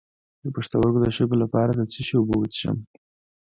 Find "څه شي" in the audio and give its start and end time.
1.91-2.15